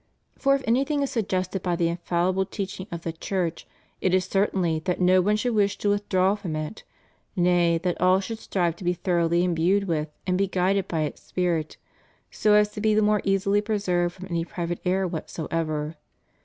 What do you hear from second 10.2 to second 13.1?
and be guided by its spirit, so as to be the